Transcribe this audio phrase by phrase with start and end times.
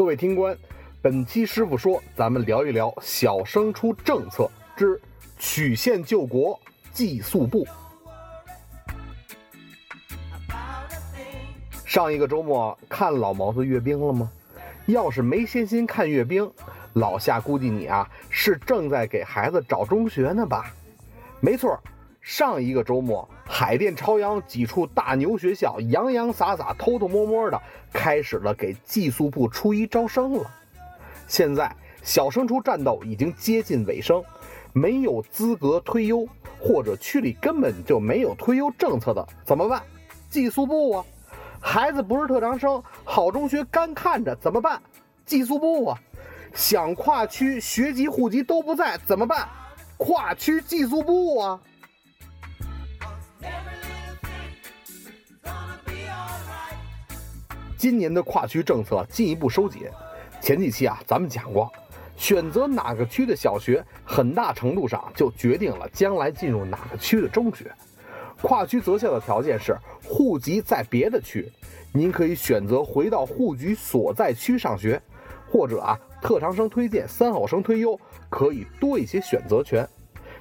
[0.00, 0.56] 各位听官，
[1.02, 4.98] 本期师傅说，咱们聊一聊小升初政策之
[5.38, 6.58] 曲线救国
[6.90, 7.68] 寄宿部。
[11.84, 14.32] 上一个周末看老毛子阅兵了吗？
[14.86, 16.50] 要是没闲心看阅兵，
[16.94, 20.74] 老夏估计你啊是正在给孩子找中学呢吧？
[21.40, 21.78] 没错，
[22.22, 27.60] 上一个周末，海淀朝阳几处大牛学校洋洋洒洒、偷偷摸摸的
[27.92, 30.48] 开始了给寄宿部初一招生了。
[31.26, 34.22] 现在小升初战斗已经接近尾声，
[34.72, 36.24] 没有资格推优，
[36.60, 39.82] 或者区里根本就没有推优政策的，怎么办？
[40.30, 41.04] 寄宿部啊！
[41.60, 44.80] 孩子不是特长生，好中学干看着怎么办？
[45.26, 45.98] 寄宿部啊！
[46.54, 49.48] 想跨区学籍户籍都不在怎么办？
[49.96, 51.60] 跨区寄宿部啊！
[57.80, 59.88] 今年的跨区政策进一步收紧。
[60.38, 61.72] 前几期啊，咱们讲过，
[62.14, 67.72] 选择哪个区的小学，很大程度上就决定了将来进入哪个区的中学。
[68.42, 71.50] 跨区择校的条件是户籍在别的区，
[71.90, 75.00] 您可以选择回到户籍所在区上学，
[75.50, 79.88] 或者啊特长生推荐、三好生推优，可以多一些选择权。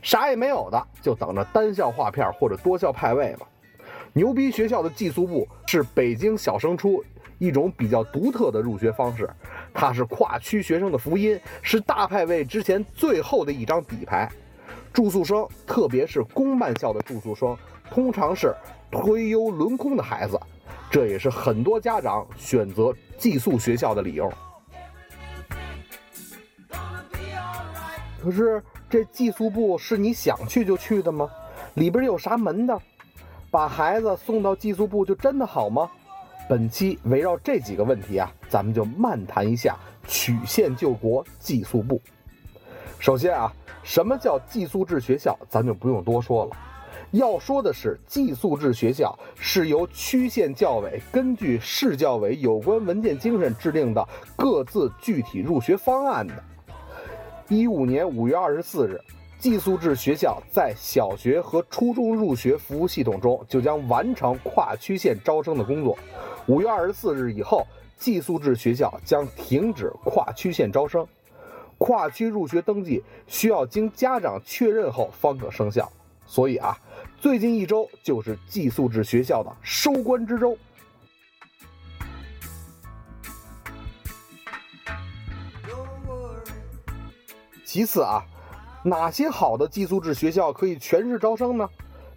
[0.01, 3.47] 啥也没有的，就等着单校划片或者多校派位吧。
[4.13, 7.03] 牛逼学校的寄宿部是北京小升初
[7.37, 9.29] 一种比较独特的入学方式，
[9.73, 14.29] 它是跨区学生的福音，是大派位之前最后的一张底牌。
[14.91, 17.55] 住宿生，特别是公办校的住宿生。
[17.89, 18.53] 通常是
[18.91, 20.39] 推优轮空的孩子，
[20.91, 24.31] 这也是很多家长选择寄宿学校的理由。
[28.21, 31.29] 可是这寄宿部是你想去就去的吗？
[31.75, 32.79] 里边有啥门的？
[33.51, 35.89] 把孩子送到寄宿部就真的好吗？
[36.47, 39.77] 本期围绕这几个问题啊，咱们就漫谈一下
[40.07, 42.01] 曲线救国寄宿部。
[42.99, 45.37] 首先啊，什么叫寄宿制学校？
[45.47, 46.51] 咱就不用多说了。
[47.11, 56.43] 要说的是，寄宿制学校是由区县教委根据市教委有关文件精神制定的各自具体入学方案的。
[57.47, 59.01] 一五年五月二十四日，
[59.39, 65.97] 寄宿制学校在小学和初中入学服务系统中就将完成跨区县招生的工作。
[66.47, 67.65] 五月二十四日以后，
[67.97, 71.07] 寄宿制学校将停止跨区县招生，
[71.77, 75.89] 跨区入学登记需要经家长确认后方可生效。
[76.25, 76.77] 所以啊。
[77.21, 80.57] 最近一周就是寄宿制学校的收官之周。
[87.65, 88.23] 其次啊，
[88.83, 91.69] 哪些好的寄宿制学校可以全市招生呢？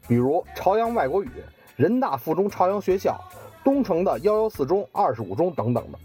[0.09, 1.31] 比如朝阳外国语、
[1.77, 3.21] 人大附中朝阳学校、
[3.65, 5.99] 东城的幺幺四中、二十五中等等的。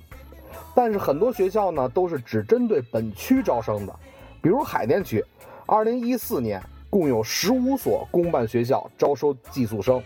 [0.75, 3.95] 但是很多学校呢都是只针对本区招生的，
[4.41, 5.23] 比如海淀区，
[5.65, 6.61] 二零一四年。
[6.89, 10.01] 共有十五所公办学校招收寄宿生，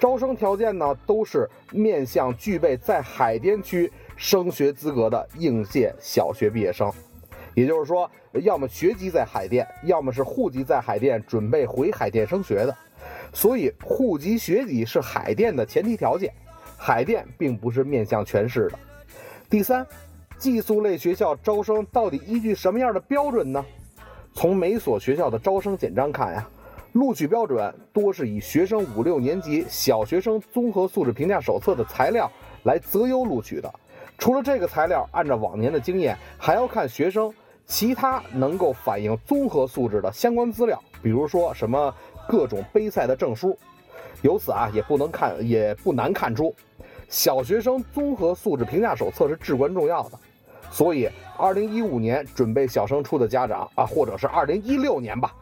[0.00, 6.90] 招生条件呢都是面向具备在海淀区升学资格的应届小学毕业生，
[7.54, 8.10] 也就是说，
[8.42, 12.76] 要么学籍在海淀，要么是户籍在海淀，准备回海淀升学的。
[13.32, 16.32] 所以，户籍学籍是海淀的前提条件，
[16.76, 18.78] 海淀并不是面向全市的。
[19.48, 19.86] 第三，
[20.38, 23.64] 寄宿类学校招生到底依据什么样的标准呢？
[24.32, 26.48] 从每所学校的招生简章看呀，
[26.92, 32.28] 录取标准多是以学生五六年级小学生综合素质评价手册的材料
[32.64, 33.72] 来择优录取的。
[34.18, 37.32] 除了这个材料，按照往年的经验，还要看学生
[37.66, 41.94] 其他能够反映综合素质的相关资料，比如说什么
[42.28, 43.56] 各种杯赛的证书。
[44.22, 46.54] 由此啊，也不能看，也不难看出，
[47.08, 50.18] 小学生综合素质评价手册是至关重要的。
[50.70, 55.34] 所以，二零一五年准备小升初的家长啊，或者是二零一六年吧，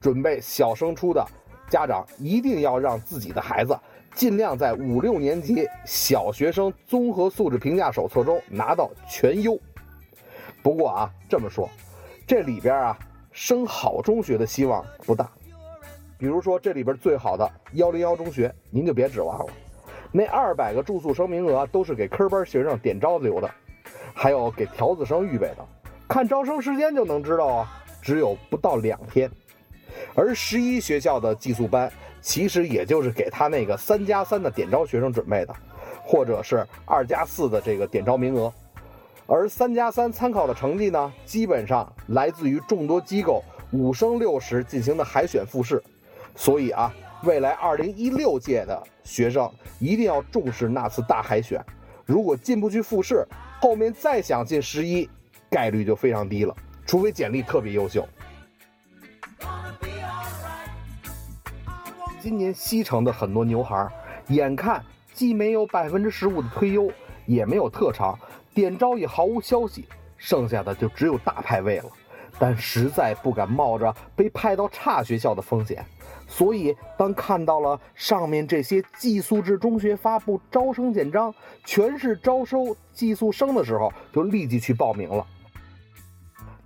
[0.00, 1.26] 准备小升初的
[1.68, 3.76] 家长，一定要让自己的孩子
[4.14, 9.58] 尽量在五六年级小学生综合素质评价手册中拿到全优。
[10.62, 11.68] 不过啊，这么说，
[12.26, 12.98] 这里边啊，
[13.32, 15.30] 升好中学的希望不大。
[16.18, 19.52] 比如说这里边最好的幺零幺中学，您就别指望了，
[20.10, 23.50] 那二百个住宿生名额都是给科班学生点招子留的。
[24.12, 25.64] 还有给条子生预备的，
[26.08, 29.30] 看招生时间就能知道啊，只有不到两天。
[30.14, 31.90] 而十一学校的寄宿班，
[32.20, 35.54] 其实也就是给他那个三加三的点招学生准备的，
[36.02, 38.52] 或者是二加四的这个点招名额。
[39.30, 45.82] 而三加三参考的成绩呢，基本上来自于众多机构五升六十进行的海选复试。
[46.34, 46.90] 所以啊，
[47.24, 49.46] 未来二零一六届的学生
[49.78, 51.62] 一定要重视那次大海选。
[52.06, 53.22] 如果进不去复试，
[53.60, 55.06] 后面再想进十一，
[55.50, 58.08] 概率就非常低了，除非简历特别优秀。
[62.18, 63.86] 今年西城的很多牛孩，
[64.28, 64.82] 眼看
[65.12, 66.90] 既没有百分之十五的推优，
[67.26, 68.18] 也没有特长，
[68.58, 71.84] 点招也毫无消息，剩下的就只有大派位了。
[72.40, 75.86] 但实在不敢冒着被派到差学校的风险，
[76.26, 81.32] 所以当看到了上面这些寄宿制中学发布招生简章，
[81.64, 85.24] 全是招收寄宿生的时候，就立即去报名了。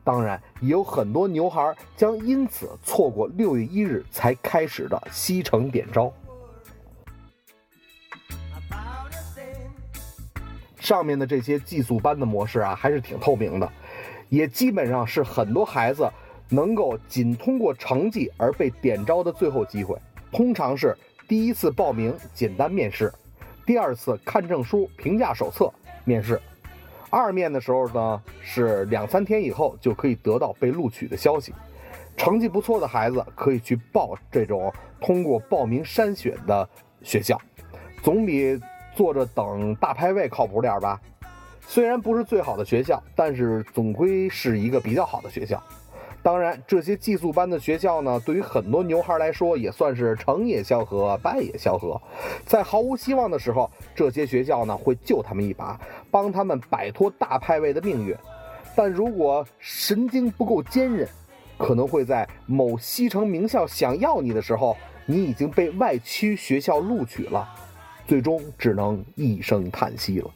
[0.03, 6.11] 当然，也有很多牛孩将因此错过六月一日才开始的西城点招。
[10.83, 13.73] 上面的这些寄宿班的模式啊，还是挺透明的，
[14.29, 16.11] 也基本上是很多孩子
[16.49, 19.97] 能够仅通过成绩而被点招的最后机会。
[20.33, 20.97] 通常是
[21.29, 23.13] 第一次报名简单面试，
[23.65, 25.73] 第二次看证书、评价手册
[26.05, 26.41] 面试。
[27.11, 31.55] 二面的时候呢，是两三天以后就可以得到被录取的消息。
[32.17, 36.69] 成绩不错的孩子可以去报这种通过报名筛选的
[37.03, 37.41] 学校，
[38.03, 38.61] 总比
[38.95, 41.01] 坐着等大排位靠谱点吧。
[41.67, 45.63] 虽然不是最好的学校，但是总归是一个比较好的学校。
[46.23, 52.01] 当然，这些寄宿班的学校呢，对于很多牛孩来说也算是成也萧何，败也萧何。
[52.47, 55.81] 在毫无希望的时候，这些学校呢会救他们一把，
[56.13, 58.17] 帮他们摆脱大派位的命运。
[58.77, 61.09] 但如果神经不够坚韧，
[61.59, 67.49] 可能会在某西城名校想要你的时候，你已经被外区学校录取了，
[68.07, 70.31] 最终只能一声叹息了。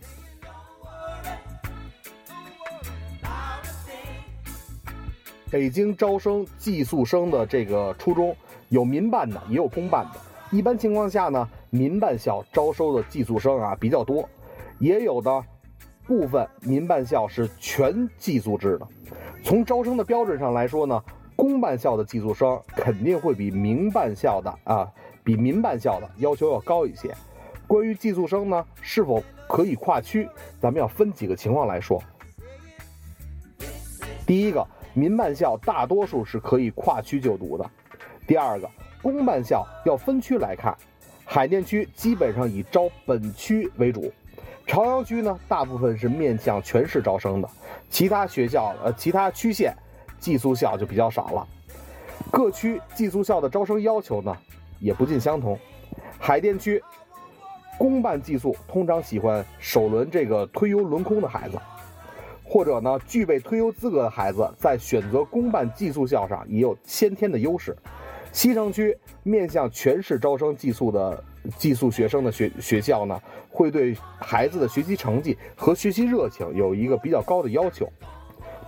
[5.49, 8.37] 北京招生寄宿生的这个初中
[8.69, 10.21] 有民办的，也有公办的。
[10.51, 14.29] 一般情况下呢，民办校招收的寄宿生啊比较多，
[14.79, 15.45] 也有的
[16.05, 18.87] 部分民办校是全寄宿制的。
[19.43, 21.03] 从招生的标准上来说呢，
[21.37, 24.93] 公办校的寄宿生肯定会比民办校的啊，
[25.23, 27.15] 比民办校的要求要高一些。
[27.67, 30.29] 关于寄宿生呢，是否可以跨区，
[30.61, 32.03] 咱们要分几个情况来说。
[34.27, 34.67] 第一个。
[34.99, 37.71] 民办校大多数是可以跨区就读的。
[38.27, 38.67] 第二个，
[39.03, 40.75] 公办校要分区来看，
[41.23, 44.11] 海淀区基本上以招本区为主，
[44.67, 47.51] 朝阳区呢大部分是面向全市招生的，
[47.91, 49.77] 其他学校呃其他区县
[50.19, 51.47] 寄宿校就比较少了。
[52.33, 54.35] 各区寄宿校的招生要求呢
[54.81, 55.59] 也不尽相同。
[56.19, 56.83] 海淀区
[57.79, 61.59] 公办寄宿通常喜欢首轮这个推优轮空的孩子。
[62.49, 67.77] 或者呢，具备推优资格的孩子在选择公办寄宿校上也有先天的优势。
[68.31, 71.25] 西城区面向全市招生寄宿的
[71.57, 73.21] 寄宿学生的学学校呢，
[73.51, 77.91] 会对孩子的学习成绩和学习热情有一个比较高的要求。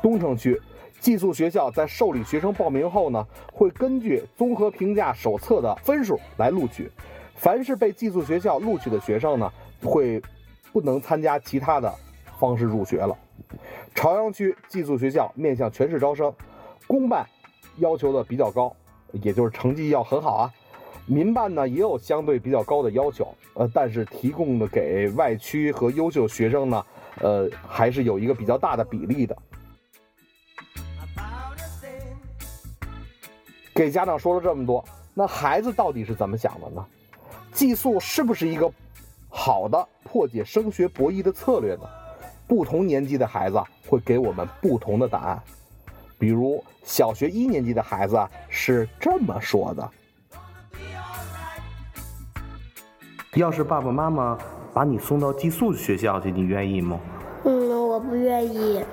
[0.03, 0.61] 东城区
[0.99, 6.91] 寄宿学校在受理学生报名后呢，会根据综合评价手册的分数来录取。
[7.39, 9.51] 凡是被寄宿学校录取的学生呢，
[9.83, 10.21] 会
[10.73, 11.93] 不能参加其他的
[12.39, 13.17] 方式入学了。
[13.95, 16.35] 朝阳区寄宿学校面向全市招生，
[16.89, 17.25] 公办
[17.77, 18.75] 要求的比较高，
[19.13, 20.53] 也就是成绩要很好啊。
[21.07, 26.87] 民办呢也有相对比较高的要求，呃，但是提供的给外区和优秀学生呢，
[27.21, 29.37] 呃，还是有一个比较大的比例的。
[33.73, 34.85] 给家长说了这么多，
[35.15, 36.85] 那孩子到底是怎么想的呢？
[37.59, 38.71] 寄宿是不是一个
[39.29, 41.81] 好的破解升学博弈的策略呢？
[42.47, 45.43] 不同年级的孩子会给我们不同的答案，
[46.21, 48.17] 比如小学一年级的孩子
[48.49, 49.91] 是这么说的
[53.35, 54.39] ：“要是爸爸妈妈
[54.73, 56.97] 把你送到寄宿学校去，你愿意吗
[57.43, 58.85] ？”“嗯，我不愿意。”“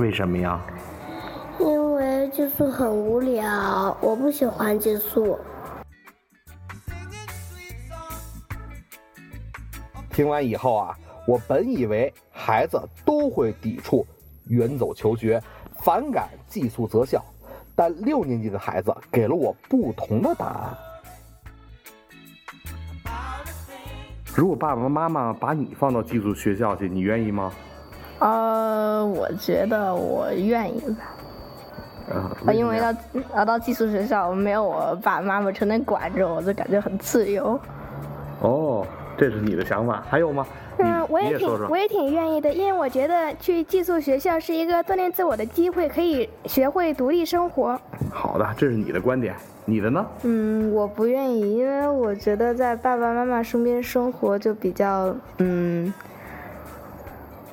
[0.00, 0.58] 为什么呀
[1.60, 5.38] ？”“因为寄宿很无聊，我不喜欢寄宿。”
[10.12, 10.96] 听完以后啊。
[11.24, 14.04] 我本以为孩子都会抵触
[14.48, 15.40] 远走求学，
[15.76, 17.24] 反感寄宿择校，
[17.76, 20.76] 但六年级的孩子给了我不同的答案。
[24.34, 27.52] 如果爸爸妈妈把你放到寄宿学校去，你愿意吗？
[28.18, 31.14] 呃，我觉得我愿意吧。
[32.12, 32.94] 啊，因为到
[33.32, 37.56] 啊到寄宿学校没有我爸爸妈妈成天管着我，就感觉很自由。
[38.40, 38.84] 哦，
[39.22, 40.44] 这是你的想法，还有吗？
[40.78, 47.80] 嗯，我也挺我也挺愿意的，因为我觉得去寄宿学校是一个锻炼自我的机会，可以学会独立生活。
[48.10, 49.32] 好的，这是你的观点，
[49.64, 50.04] 你的呢？
[50.24, 55.94] 嗯，我不愿意，因为我觉得在爸爸妈妈身边生活就比较嗯，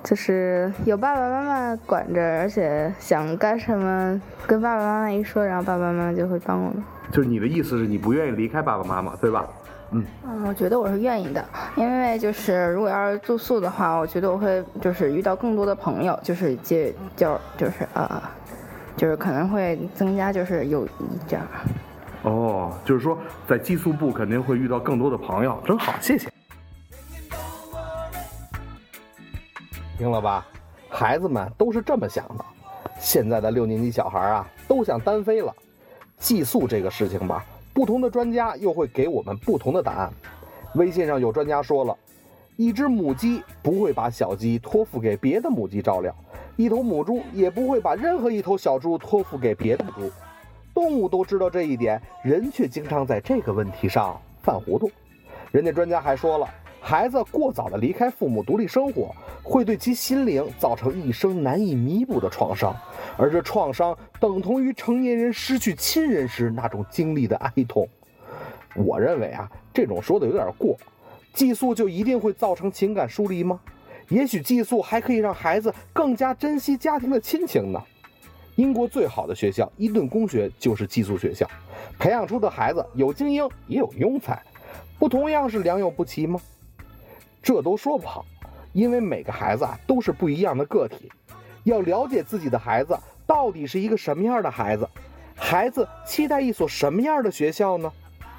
[0.04, 6.84] 就是有爸爸妈妈管着，而且想干什么跟爸爸妈妈一说，然后爸爸妈妈就会帮我们。
[7.12, 9.48] 就是你的意思是你不愿意离开爸爸妈妈，对吧？
[9.92, 11.44] 嗯嗯，我觉得我是愿意的，
[11.76, 18.22] 因为就是如果要是住宿的话，我觉得我会就是遇到更多的朋友，就是结交，就是呃，
[18.96, 20.90] 就是可能会增加就是友谊
[21.28, 21.46] 这样。
[22.24, 23.18] 哦，就是说
[23.48, 26.30] 在寄宿部肯定会遇到更多的朋友，真好，谢谢。
[29.98, 30.46] 听了吧，
[30.90, 32.46] 孩子们都是这么想的。
[33.00, 35.54] 现在的六年级小孩啊，都想单飞了。
[36.18, 37.44] 寄宿这个事情吧。
[37.74, 40.12] 不同的专家又会给我们不同的答案。
[40.76, 41.98] 微信上有专家说了，
[42.56, 46.14] 一只母鸡不会把小鸡托付给别的母鸡照料，
[46.56, 50.12] 一头母猪也不会把任何一头小猪托付给别的猪。
[50.74, 54.90] 动物都知道这一点，人却经常在这个问题上犯糊涂。
[55.52, 56.48] 人家专家还说了，
[56.82, 62.76] 孩子过早的离开父母独立生活，会对其心灵造成一生难以弥补的创伤。
[63.18, 67.88] 而这创伤等同于成年人失去亲人时那种经历的哀痛。
[68.76, 70.76] 我认为啊，这种说的有点过。
[71.34, 73.60] 寄宿就一定会造成情感疏离吗？
[74.08, 77.82] 也许寄宿还可以让孩子更加珍惜家庭的亲情呢。
[78.56, 81.48] 英国最好的学校伊顿公学就是寄宿学校，
[82.00, 84.42] 培养出的孩子有精英也有庸才，
[84.98, 86.42] 不同样是良莠不齐吗？
[87.42, 88.26] 这都说不好，
[88.74, 91.12] 因为每个孩子啊都是不一样的个体。
[91.64, 94.88] 要了解自己的孩子到底是一个什么样的孩子，
[95.36, 97.92] 孩子期待一所什么样的学校呢？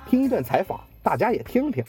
[0.07, 1.85] 听一段采访，大家也听听。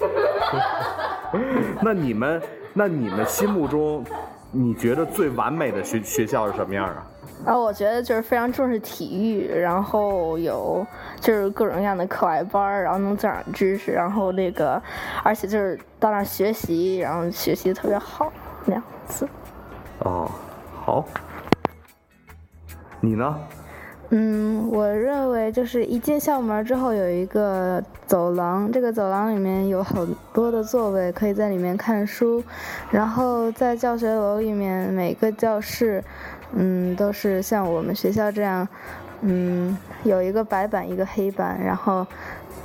[1.82, 4.04] 那你们，那你们心目中，
[4.50, 7.06] 你觉得最完美的学学校是什么样啊？
[7.44, 10.86] 啊，我觉得就是非常重视体育，然后有
[11.20, 14.82] 就是各种各样的课外班然后能增长知识，然后那个，
[15.22, 18.32] 而且就是到那学习，然后学习特别好
[18.66, 19.28] 那样子。
[20.00, 20.30] 哦，
[20.84, 21.04] 好。
[23.00, 23.38] 你呢？
[24.10, 32.42] 嗯，我认为就是一进校门之后有一个走廊，这个走廊里面有很多的座位，可以在里面看书，
[32.90, 36.02] 然后在教学楼里面每个教室。
[36.52, 38.66] 嗯，都是像我们学校这样，
[39.22, 42.06] 嗯，有一个白板，一个黑板，然后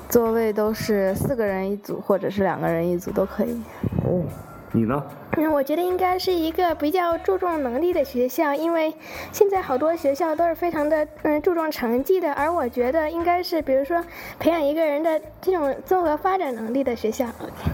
[0.09, 3.61] 座位都是四个人一组，或者是两个人一组都可以。
[4.05, 4.23] 哦。
[4.71, 5.03] 你呢？
[5.35, 8.93] 嗯，我觉得应该是一个比较注重能力的学校，因为
[9.31, 14.03] 现在好多学校都是非常的嗯注重成绩的，而我觉得应该是比如说
[14.37, 17.25] 培养一个人的这种综合发展能力的学校。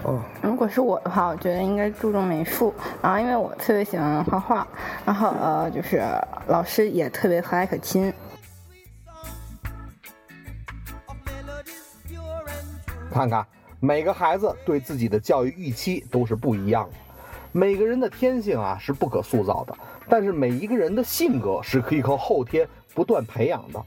[0.04, 4.66] 哦，如果是我的话，我觉得应该注重美术，然后因为我特别喜欢画画，
[5.04, 6.02] 然后呃就是
[6.46, 8.12] 老师也特别和蔼可亲。
[13.12, 13.46] 看看。
[13.82, 16.96] 每个孩子对自己的教育预期都是不一样的，
[17.52, 19.76] 每个人的天性啊是不可塑造的，
[20.08, 23.82] 但是每一个人的性格是可以靠后天不断培养的。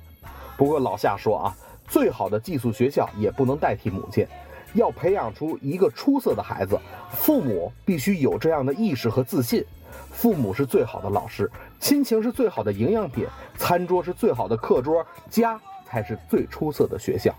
[0.57, 1.55] 不过老夏说啊，
[1.87, 4.27] 最好的寄宿学校也不能代替母亲，
[4.73, 6.77] 要培养出一个出色的孩子，
[7.09, 9.63] 父母必须有这样的意识和自信。
[10.11, 13.25] 父母是最好的老师，亲情是最好的营养品，
[13.57, 17.33] 餐桌是最好的课桌，家才是最出色的学校。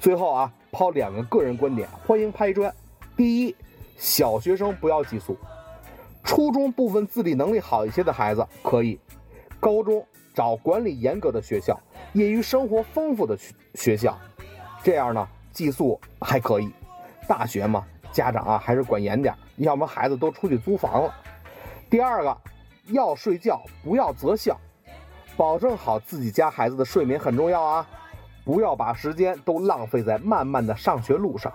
[0.00, 0.52] 最后啊。
[0.74, 2.74] 抛两个个人观点，欢迎拍砖。
[3.14, 3.54] 第一，
[3.96, 5.36] 小学生不要寄宿，
[6.24, 8.98] 初中部分自理能力好一些的孩子可以，
[9.60, 11.78] 高中找管理严格的学校，
[12.12, 14.18] 业余生活丰富的学学校，
[14.82, 16.70] 这样呢寄宿还可以。
[17.28, 21.14] 大学嘛，家长啊还是管严点，要么孩子都出去租房了。
[21.88, 22.36] 第二个，
[22.86, 24.58] 要睡觉不要择校，
[25.36, 27.86] 保证好自己家孩子的睡眠很重要啊。
[28.44, 31.52] 不要把时间都浪费在漫漫的上学路上。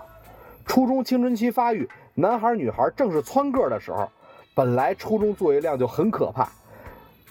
[0.64, 1.86] 初中青春期发育，
[2.20, 4.10] 男孩女孩正是蹿个的时候，
[4.52, 6.50] 本来初中作业量就很可怕，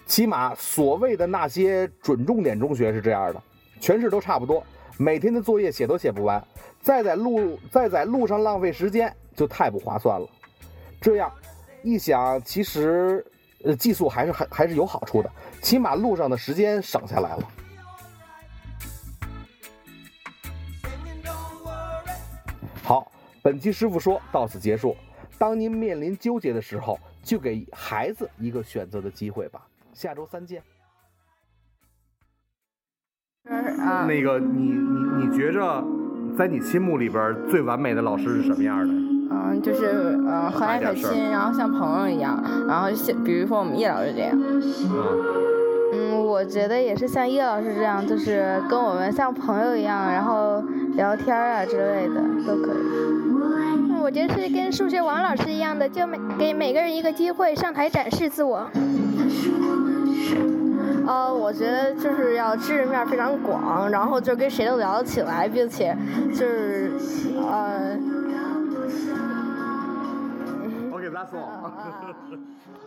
[0.06, 3.44] 起码所谓的那些准重点中学是这样的，
[3.82, 4.64] 全市都差不多，
[4.98, 6.42] 每天的作业写都写不完，
[6.80, 10.26] 再在路再在路上浪费时间就太不划算了。
[11.02, 11.30] 这样
[11.84, 13.26] 一想，其实
[13.66, 15.30] 呃寄宿还是还还是有好处的，
[15.62, 17.44] 起码路上的时间省下来了。
[23.42, 24.96] 本期师傅说到此结束。
[25.38, 29.62] 当您面临纠结的时候，就给孩子一个选择的机会吧。
[29.94, 30.62] 下周三见。
[33.46, 35.86] 那个，你你你觉着，
[36.38, 38.94] 在你心目里边最完美的老师是什么样的？
[39.30, 44.38] 嗯，就是嗯和蔼可亲，然后像朋友一样，然后像比如说我们叶老师这样。
[44.38, 45.37] 嗯。
[45.94, 50.62] 嗯，我觉得也是像叶老师这样，就是跟我们像朋友一样，然后
[50.96, 52.78] 聊天啊之类的都可以。
[52.78, 53.18] 嗯
[54.00, 58.66] 我觉得是跟数学王老师一样的，就每给每个人一个机会上台展示自我。
[61.06, 65.94] 呃，我觉得就是要知识面非常广，然后就跟谁都聊得起来，并且
[66.30, 66.92] 就是
[67.52, 67.98] 呃。
[70.94, 71.72] OK，that's all。